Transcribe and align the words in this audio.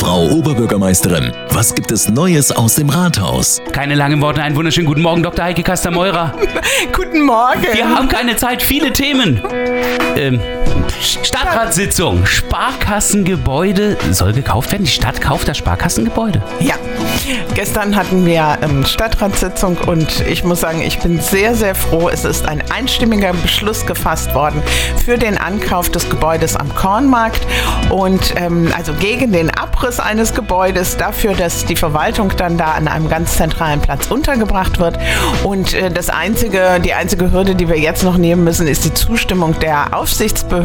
Frau 0.00 0.30
Oberbürgermeisterin, 0.30 1.30
was 1.50 1.74
gibt 1.74 1.92
es 1.92 2.08
Neues 2.08 2.50
aus 2.50 2.76
dem 2.76 2.88
Rathaus? 2.88 3.60
Keine 3.70 3.94
langen 3.94 4.22
Worte, 4.22 4.42
einen 4.42 4.56
wunderschönen 4.56 4.86
guten 4.86 5.02
Morgen, 5.02 5.22
Dr. 5.22 5.44
Heike 5.44 5.62
Kastermeurer. 5.62 6.32
Guten 6.94 7.26
Morgen. 7.26 7.62
Wir 7.74 7.86
haben 7.86 8.08
keine 8.08 8.34
Zeit, 8.36 8.62
viele 8.62 8.94
Themen. 8.94 9.42
Ähm, 10.16 10.40
Stadtratssitzung, 11.00 12.24
Sparkassengebäude 12.26 13.96
soll 14.10 14.32
gekauft 14.32 14.70
werden. 14.72 14.84
Die 14.84 14.90
Stadt 14.90 15.20
kauft 15.20 15.48
das 15.48 15.58
Sparkassengebäude. 15.58 16.42
Ja, 16.60 16.74
gestern 17.54 17.96
hatten 17.96 18.24
wir 18.24 18.58
ähm, 18.62 18.84
Stadtratssitzung 18.84 19.76
und 19.78 20.20
ich 20.28 20.44
muss 20.44 20.60
sagen, 20.60 20.80
ich 20.82 20.98
bin 21.00 21.20
sehr, 21.20 21.54
sehr 21.54 21.74
froh. 21.74 22.08
Es 22.08 22.24
ist 22.24 22.46
ein 22.46 22.62
einstimmiger 22.70 23.32
Beschluss 23.32 23.84
gefasst 23.86 24.34
worden 24.34 24.62
für 25.04 25.18
den 25.18 25.38
Ankauf 25.38 25.90
des 25.90 26.08
Gebäudes 26.08 26.56
am 26.56 26.74
Kornmarkt 26.74 27.46
und 27.88 28.34
ähm, 28.36 28.72
also 28.76 28.92
gegen 28.92 29.32
den 29.32 29.50
Abriss 29.50 29.98
eines 29.98 30.34
Gebäudes, 30.34 30.96
dafür, 30.96 31.34
dass 31.34 31.64
die 31.64 31.76
Verwaltung 31.76 32.32
dann 32.36 32.56
da 32.58 32.72
an 32.72 32.86
einem 32.86 33.08
ganz 33.08 33.36
zentralen 33.36 33.80
Platz 33.80 34.06
untergebracht 34.10 34.78
wird. 34.78 34.98
Und 35.44 35.74
äh, 35.74 35.90
das 35.90 36.10
einzige, 36.10 36.80
die 36.84 36.94
einzige 36.94 37.32
Hürde, 37.32 37.54
die 37.54 37.68
wir 37.68 37.78
jetzt 37.78 38.04
noch 38.04 38.16
nehmen 38.16 38.44
müssen, 38.44 38.68
ist 38.68 38.84
die 38.84 38.94
Zustimmung 38.94 39.58
der 39.60 39.96
Aufsichtsbehörde 39.96 40.59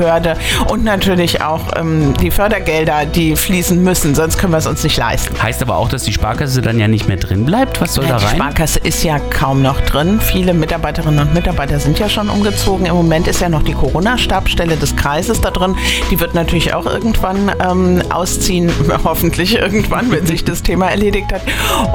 und 0.69 0.83
natürlich 0.83 1.41
auch 1.41 1.61
ähm, 1.75 2.13
die 2.21 2.31
Fördergelder, 2.31 3.05
die 3.05 3.35
fließen 3.35 3.81
müssen, 3.83 4.15
sonst 4.15 4.37
können 4.37 4.53
wir 4.53 4.57
es 4.57 4.67
uns 4.67 4.83
nicht 4.83 4.97
leisten. 4.97 5.41
Heißt 5.41 5.61
aber 5.61 5.77
auch, 5.77 5.89
dass 5.89 6.03
die 6.03 6.13
Sparkasse 6.13 6.61
dann 6.61 6.79
ja 6.79 6.87
nicht 6.87 7.07
mehr 7.07 7.17
drin 7.17 7.45
bleibt. 7.45 7.81
Was 7.81 7.93
soll 7.95 8.05
Ja, 8.05 8.11
da 8.11 8.17
die 8.19 8.25
rein? 8.25 8.35
Sparkasse 8.35 8.79
ist 8.79 9.03
ja 9.03 9.19
kaum 9.19 9.61
noch 9.61 9.79
drin. 9.81 10.19
Viele 10.19 10.53
Mitarbeiterinnen 10.53 11.19
und 11.27 11.33
Mitarbeiter 11.33 11.79
sind 11.79 11.99
ja 11.99 12.09
schon 12.09 12.29
umgezogen. 12.29 12.85
Im 12.85 12.95
Moment 12.95 13.27
ist 13.27 13.41
ja 13.41 13.49
noch 13.49 13.63
die 13.63 13.73
Corona-Stabstelle 13.73 14.75
des 14.77 14.95
Kreises 14.95 15.41
da 15.41 15.51
drin. 15.51 15.75
Die 16.11 16.19
wird 16.19 16.33
natürlich 16.33 16.73
auch 16.73 16.85
irgendwann 16.85 17.51
ähm, 17.69 18.01
ausziehen, 18.09 18.71
hoffentlich 19.03 19.55
irgendwann, 19.55 20.11
wenn 20.11 20.25
sich 20.25 20.43
das 20.43 20.63
Thema 20.63 20.89
erledigt 20.89 21.31
hat. 21.33 21.41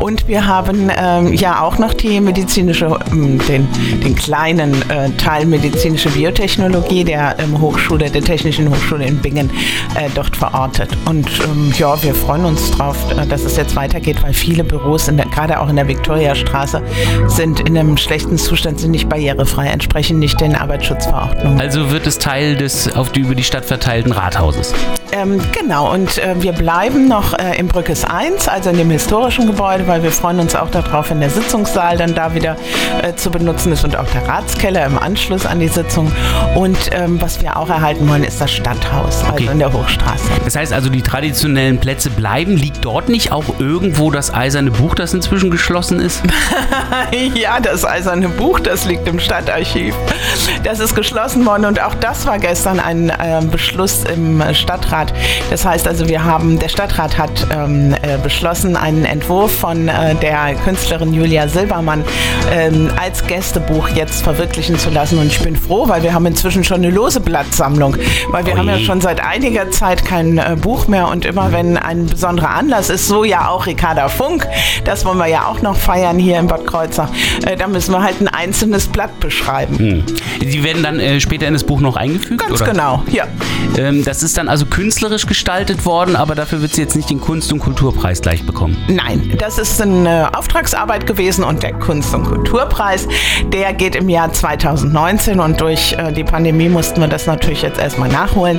Und 0.01 0.29
wir 0.29 0.47
haben 0.47 0.91
ähm, 0.97 1.33
ja 1.33 1.61
auch 1.63 1.79
noch 1.79 1.95
die 1.95 2.21
medizinische, 2.21 2.99
ähm, 3.11 3.39
den, 3.47 3.69
den 4.03 4.15
kleinen 4.15 4.75
äh, 4.91 5.11
Teil 5.17 5.47
medizinische 5.47 6.09
Biotechnologie 6.11 7.05
der 7.05 7.37
ähm, 7.39 7.61
Hochschule, 7.61 7.80
der 7.89 8.23
Technischen 8.23 8.69
Hochschule 8.71 9.07
in 9.07 9.17
Bingen 9.19 9.51
äh, 9.95 10.09
dort 10.15 10.37
verortet. 10.37 10.91
Und 11.07 11.29
ähm, 11.45 11.73
ja, 11.79 12.01
wir 12.03 12.15
freuen 12.15 12.45
uns 12.45 12.71
drauf, 12.71 12.97
äh, 13.13 13.27
dass 13.27 13.45
es 13.45 13.57
jetzt 13.57 13.77
weitergeht, 13.77 14.23
weil 14.23 14.33
viele 14.33 14.65
Büros, 14.65 15.07
der, 15.07 15.27
gerade 15.27 15.61
auch 15.61 15.69
in 15.69 15.77
der 15.77 15.89
Viktoriastraße, 15.89 16.83
sind 17.27 17.61
in 17.61 17.77
einem 17.77 17.97
schlechten 17.97 18.39
Zustand, 18.39 18.81
sind 18.81 18.93
nicht 18.93 19.09
barrierefrei, 19.09 19.67
entsprechen 19.67 20.19
nicht 20.19 20.41
den 20.41 20.55
Arbeitsschutzverordnungen. 20.55 21.61
Also 21.61 21.91
wird 21.91 22.07
es 22.07 22.19
Teil 22.19 22.57
des 22.57 22.95
auf 22.95 23.11
die 23.13 23.21
über 23.21 23.35
die 23.35 23.45
Stadt 23.45 23.65
verteilten 23.65 24.13
Rathauses. 24.13 24.75
Ähm, 25.13 25.41
genau, 25.53 25.93
und 25.93 26.19
äh, 26.19 26.41
wir 26.41 26.53
bleiben 26.53 27.09
noch 27.09 27.37
äh, 27.39 27.59
im 27.59 27.69
Brückes 27.69 28.05
1, 28.05 28.49
also 28.49 28.71
in 28.71 28.79
dem 28.79 28.91
historischen 28.91 29.47
Gebäude, 29.47 29.87
weil 29.87 30.03
wir 30.03 30.11
freuen 30.13 30.41
uns 30.41 30.55
auch 30.55 30.71
darauf, 30.71 31.11
wenn 31.11 31.21
der 31.21 31.31
Sitzungssaal 31.31 31.97
dann 31.97 32.15
da 32.15 32.35
wieder 32.35 32.57
äh, 33.03 33.15
zu 33.15 33.31
benutzen 33.31 33.73
ist 33.73 33.85
und 33.85 33.97
auch 33.97 34.07
der 34.11 34.27
Ratskeller 34.29 34.85
im 34.87 34.99
Anschluss 34.99 35.47
an 35.47 35.59
die 35.61 35.69
Sitzung. 35.69 36.13
Und 36.55 36.79
ähm, 36.93 37.21
was 37.21 37.41
wir 37.43 37.57
auch 37.57 37.69
erhalten 37.69 38.09
wollen, 38.09 38.25
ist 38.25 38.41
das 38.41 38.53
Stadthaus, 38.53 39.23
Okay. 39.25 39.43
also 39.43 39.53
in 39.53 39.59
der 39.59 39.73
Hochstraße. 39.73 40.25
Das 40.45 40.57
heißt 40.57 40.73
also, 40.73 40.89
die 40.91 41.03
traditionellen 41.03 41.79
Plätze 41.79 42.11
bleiben. 42.11 42.57
Liegt 42.57 42.85
dort 42.85 43.09
nicht 43.09 43.33
auch 43.33 43.45
irgendwo 43.59 44.11
das 44.11 44.33
eiserne 44.33 44.71
Buch, 44.71 44.95
das 44.95 45.13
inzwischen 45.15 45.51
geschlossen 45.51 46.01
ist? 46.01 46.23
ja, 47.35 47.61
das 47.61 47.85
eiserne 47.85 48.29
Buch, 48.29 48.61
das 48.61 48.85
liegt 48.85 49.07
im 49.09 49.19
Stadtarchiv. 49.19 49.95
Das 50.63 50.79
ist 50.81 50.95
geschlossen 50.95 51.45
worden 51.47 51.65
und 51.65 51.83
auch 51.83 51.95
das 51.95 52.27
war 52.27 52.39
gestern 52.39 52.81
ein 52.81 53.11
äh, 53.11 53.41
Beschluss 53.51 54.05
im 54.05 54.41
äh, 54.41 54.55
Stadtrat. 55.01 55.13
Das 55.51 55.65
heißt 55.65 55.89
also, 55.89 56.09
wir 56.09 56.25
haben, 56.25 56.59
der 56.59 56.69
Stadtrat 56.69 57.19
hat 57.19 57.47
ähm, 57.53 57.95
äh, 58.03 58.19
beschlossen, 58.23 58.77
einen 58.77 59.05
Entwurf 59.05 59.53
von 59.53 59.89
äh, 59.89 60.15
der 60.17 60.55
Künstlerin 60.65 61.13
Julia 61.13 61.49
Silbermann 61.49 62.05
ähm, 62.53 62.91
als 63.01 63.27
Gästebuch 63.27 63.89
jetzt 63.91 64.23
verwirklichen 64.23 64.79
zu 64.79 64.91
lassen. 64.91 65.19
Und 65.19 65.27
ich 65.27 65.41
bin 65.41 65.57
froh, 65.57 65.89
weil 65.89 66.03
wir 66.03 66.13
haben 66.15 66.27
inzwischen 66.27 66.65
schon 66.65 66.79
eine 66.79 66.91
lose 66.91 67.21
Blattsammlung, 67.21 67.97
weil 68.29 68.47
wir 68.47 68.53
Ui. 68.53 68.59
haben 68.59 68.69
ja 68.69 68.79
schon 68.79 69.01
seit 69.01 69.25
einiger 69.25 69.71
Zeit 69.71 70.05
kein 70.05 70.39
äh, 70.39 70.57
Buch 70.61 70.89
mehr 70.89 71.09
und 71.09 71.25
immer 71.25 71.53
wenn 71.53 71.77
ein 71.77 72.07
besonderer 72.07 72.51
Anlass 72.51 72.91
ist, 72.91 73.09
so 73.09 73.25
ja 73.25 73.49
auch 73.49 73.67
Ricarda 73.67 74.09
Funk, 74.09 74.47
das 74.85 75.05
wollen 75.05 75.19
wir 75.19 75.27
ja 75.27 75.47
auch 75.47 75.63
noch 75.63 75.77
feiern 75.77 76.19
hier 76.19 76.39
in 76.39 76.47
Bad 76.47 76.67
Kreuznach, 76.67 77.11
äh, 77.47 77.57
da 77.57 77.67
müssen 77.67 77.93
wir 77.93 78.03
halt 78.03 78.21
ein 78.21 78.29
einzelnes 78.29 78.87
Blatt 78.87 79.19
beschreiben. 79.21 79.79
Hm. 79.79 80.05
Die 80.41 80.63
werden 80.65 80.83
dann 80.83 81.01
äh, 81.01 81.21
später 81.21 81.47
in 81.47 81.55
das 81.55 81.65
Buch 81.65 81.81
noch 81.81 81.97
eingefügt? 81.97 82.41
Ganz 82.41 82.61
oder? 82.61 82.71
genau, 82.71 83.03
ja. 83.11 83.25
Ähm, 83.77 84.05
das 84.05 84.23
ist 84.23 84.37
dann 84.37 84.49
also 84.49 84.67
künstlerisch 84.91 85.27
gestaltet 85.27 85.87
worden, 85.87 86.17
aber 86.17 86.35
dafür 86.35 86.63
wird 86.63 86.75
sie 86.75 86.81
jetzt 86.81 86.97
nicht 86.97 87.11
den 87.11 87.21
Kunst- 87.21 87.53
und 87.53 87.61
Kulturpreis 87.61 88.23
gleich 88.23 88.45
bekommen. 88.45 88.77
Nein, 88.89 89.37
das 89.39 89.57
ist 89.57 89.81
eine 89.81 90.37
Auftragsarbeit 90.37 91.07
gewesen 91.07 91.45
und 91.45 91.63
der 91.63 91.75
Kunst- 91.75 92.13
und 92.13 92.25
Kulturpreis, 92.25 93.07
der 93.53 93.73
geht 93.73 93.95
im 93.95 94.09
Jahr 94.09 94.33
2019 94.33 95.39
und 95.39 95.61
durch 95.61 95.93
äh, 95.93 96.11
die 96.11 96.25
Pandemie 96.25 96.69
mussten 96.69 97.01
wir 97.01 97.07
das 97.07 97.27
natürlich 97.27 97.63
jetzt 97.63 97.79
erstmal 97.79 98.09
nachholen 98.09 98.59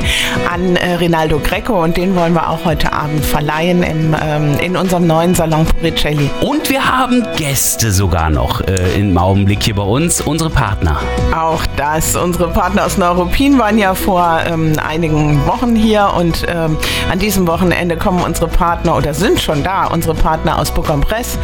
an 0.50 0.78
äh, 0.78 0.94
Rinaldo 0.94 1.38
Greco 1.40 1.84
und 1.84 1.98
den 1.98 2.16
wollen 2.16 2.34
wir 2.34 2.50
auch 2.50 2.64
heute 2.64 2.94
Abend 2.94 3.26
verleihen 3.26 3.84
im, 3.84 4.16
ähm, 4.24 4.58
in 4.64 4.78
unserem 4.78 5.08
neuen 5.08 5.36
Salon 5.36 5.66
Puricelli. 5.66 6.30
Und 6.40 6.70
wir 6.70 6.90
haben 6.90 7.28
Gäste 7.36 7.92
sogar 7.92 8.30
noch 8.30 8.62
äh, 8.62 8.98
im 8.98 9.18
Augenblick 9.18 9.64
hier 9.64 9.76
bei 9.76 9.84
uns, 9.84 10.22
unsere 10.22 10.50
Partner. 10.50 10.98
Auch 11.38 11.66
das. 11.76 12.16
Unsere 12.16 12.48
Partner 12.48 12.86
aus 12.86 12.98
Neuruppin 12.98 13.60
waren 13.60 13.78
ja 13.78 13.96
vor 13.96 14.40
ähm, 14.48 14.78
einigen 14.82 15.46
Wochen 15.46 15.76
hier 15.76 16.14
und 16.22 16.46
ähm, 16.48 16.78
an 17.12 17.20
diesem 17.20 17.48
Wochenende 17.48 17.98
kommen 17.98 18.24
unsere 18.24 18.48
Partner 18.48 18.96
oder 18.96 19.14
sind 19.14 19.42
schon 19.42 19.64
da, 19.64 19.88
unsere 19.88 20.14
Partner 20.14 20.60
aus 20.60 20.72
Bourg-en-Bresse. 20.72 21.40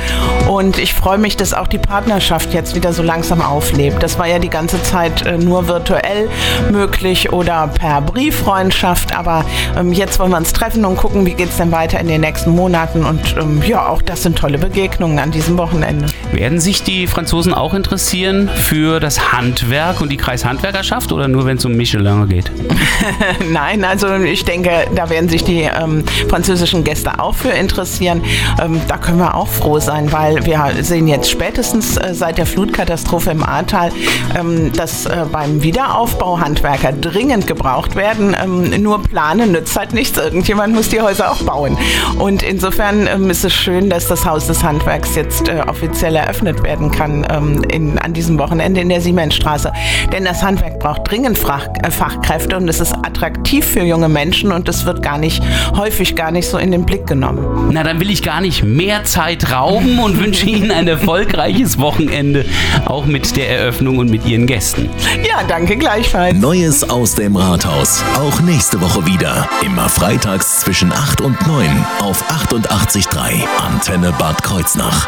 Und 0.48 0.78
ich 0.78 0.94
freue 0.94 1.18
mich, 1.18 1.36
dass 1.36 1.54
auch 1.54 1.68
die 1.68 1.80
Partnerschaft 1.80 2.54
jetzt 2.54 2.76
wieder 2.76 2.94
so 2.94 3.02
langsam 3.02 3.42
auflebt. 3.42 4.02
Das 4.04 4.20
war 4.20 4.28
ja 4.28 4.40
die 4.40 4.50
ganze 4.50 4.82
Zeit 4.84 5.26
äh, 5.26 5.38
nur 5.38 5.68
virtuell 5.68 6.30
möglich 6.72 7.34
oder 7.34 7.68
per 7.68 8.02
Brieffreundschaft. 8.02 9.18
Aber 9.18 9.44
ähm, 9.76 9.94
jetzt 9.94 10.20
wollen 10.20 10.32
wir 10.32 10.38
uns 10.38 10.54
treffen 10.54 10.86
und 10.86 10.96
gucken, 10.98 11.26
wie 11.26 11.34
geht 11.34 11.50
es 11.50 11.58
denn 11.58 11.72
weiter 11.72 12.00
in 12.00 12.08
den 12.08 12.22
nächsten 12.22 12.52
Monaten. 12.52 13.04
Und 13.04 13.36
ähm, 13.38 13.62
ja, 13.66 13.88
auch 13.88 14.04
das 14.04 14.24
sind 14.24 14.38
tolle 14.38 14.60
Begegnungen 14.60 15.18
an 15.18 15.32
diesem 15.32 15.58
Wochenende. 15.58 16.06
Werden 16.32 16.60
sich 16.60 16.84
die 16.84 17.08
Franzosen 17.08 17.54
auch 17.54 17.74
interessieren 17.74 18.50
für 18.50 19.00
das 19.00 19.32
Handwerk 19.32 20.02
und 20.02 20.12
die 20.12 20.18
Kreishandwerkerschaft 20.18 21.12
oder 21.12 21.28
nur 21.28 21.46
wenn 21.46 21.58
es 21.58 21.66
um 21.66 21.74
Michelin 21.74 22.28
geht? 22.28 22.52
Nein, 23.50 23.84
also 23.84 24.14
ich 24.16 24.44
denke, 24.46 24.72
da 24.94 25.10
werden 25.10 25.30
sich 25.30 25.44
die 25.44 25.62
ähm, 25.62 26.04
französischen 26.30 26.84
Gäste 26.84 27.20
auch 27.20 27.36
für 27.36 27.50
interessieren. 27.50 28.22
Ähm, 28.62 28.82
da 28.88 28.98
können 28.98 29.20
wir 29.20 29.36
auch 29.36 29.48
froh 29.48 29.80
sein, 29.80 30.12
weil 30.12 30.46
wir 30.46 30.72
sehen 30.82 31.08
jetzt 31.08 31.30
spätestens 31.30 31.98
äh, 31.98 32.14
seit 32.14 32.38
der 32.38 32.46
Flutkatastrophe 32.46 33.32
im 33.32 33.44
Ahrtal, 33.44 33.92
ähm, 34.38 34.72
dass 34.74 35.06
äh, 35.06 35.26
beim 35.32 35.64
Wiederaufbau 35.64 36.40
Handwerker 36.40 36.92
dringend 36.92 37.48
gebraucht 37.48 37.96
werden. 37.96 38.36
Ähm, 38.42 38.82
nur 38.82 39.02
planen 39.02 39.54
nützt 39.54 39.78
halt 39.78 39.94
nichts. 39.94 40.18
Irgendjemand 40.18 40.76
muss 40.76 40.90
die 40.90 41.02
Häuser 41.02 41.32
auch 41.32 41.42
bauen. 41.44 41.78
Und 42.20 42.44
insofern 42.44 43.08
ähm, 43.08 43.30
ist 43.30 43.46
es 43.46 43.54
schön, 43.54 43.90
dass 43.90 44.08
das 44.08 44.26
Haus 44.26 44.48
des 44.48 44.64
Handwerks 44.64 45.16
jetzt 45.16 45.48
äh, 45.48 45.62
offiziell 45.68 46.17
eröffnet 46.18 46.64
werden 46.64 46.92
kann 46.92 47.26
ähm, 47.30 47.64
in, 47.72 47.98
an 48.00 48.14
diesem 48.14 48.38
Wochenende 48.40 48.82
in 48.82 48.90
der 48.90 49.02
Siemensstraße. 49.02 49.72
Denn 50.12 50.26
das 50.26 50.44
Handwerk 50.44 50.80
braucht 50.80 51.10
dringend 51.10 51.38
Fach, 51.38 51.68
äh, 51.84 51.92
Fachkräfte 51.92 52.58
und 52.58 52.68
es 52.68 52.80
ist 52.80 52.94
attraktiv 52.94 53.66
für 53.66 53.84
junge 53.84 54.10
Menschen 54.10 54.52
und 54.52 54.68
es 54.70 54.86
wird 54.86 55.02
gar 55.02 55.18
nicht, 55.18 55.42
häufig 55.76 56.16
gar 56.16 56.32
nicht 56.32 56.48
so 56.48 56.58
in 56.58 56.72
den 56.72 56.86
Blick 56.86 57.08
genommen. 57.08 57.70
Na, 57.72 57.84
dann 57.84 58.00
will 58.00 58.10
ich 58.10 58.24
gar 58.24 58.42
nicht 58.42 58.64
mehr 58.64 59.04
Zeit 59.04 59.52
rauben 59.52 60.00
und 60.00 60.20
wünsche 60.24 60.46
Ihnen 60.46 60.72
ein 60.72 60.88
erfolgreiches 60.88 61.80
Wochenende, 61.80 62.46
auch 62.86 63.06
mit 63.06 63.36
der 63.38 63.50
Eröffnung 63.50 63.98
und 63.98 64.10
mit 64.10 64.26
Ihren 64.26 64.48
Gästen. 64.48 64.90
Ja, 65.28 65.44
danke 65.48 65.78
gleichfalls. 65.78 66.38
Neues 66.40 66.90
aus 66.90 67.16
dem 67.16 67.36
Rathaus. 67.36 68.04
Auch 68.16 68.42
nächste 68.42 68.82
Woche 68.82 69.06
wieder. 69.06 69.48
Immer 69.66 69.90
freitags 69.90 70.62
zwischen 70.62 70.92
8 70.92 71.22
und 71.22 71.48
9 71.48 71.86
auf 72.00 72.24
88.3 72.30 73.44
Antenne 73.60 74.14
Bad 74.18 74.44
Kreuznach. 74.44 75.08